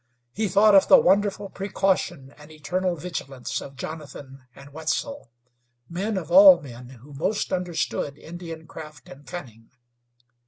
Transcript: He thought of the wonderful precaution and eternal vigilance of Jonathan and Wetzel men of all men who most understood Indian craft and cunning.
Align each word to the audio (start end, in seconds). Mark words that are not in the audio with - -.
He 0.33 0.47
thought 0.47 0.73
of 0.73 0.87
the 0.87 0.97
wonderful 0.97 1.49
precaution 1.49 2.33
and 2.35 2.49
eternal 2.51 2.95
vigilance 2.95 3.61
of 3.61 3.75
Jonathan 3.75 4.47
and 4.55 4.73
Wetzel 4.73 5.29
men 5.87 6.17
of 6.17 6.31
all 6.31 6.59
men 6.59 6.89
who 7.05 7.13
most 7.13 7.53
understood 7.53 8.17
Indian 8.17 8.65
craft 8.65 9.07
and 9.09 9.27
cunning. 9.27 9.69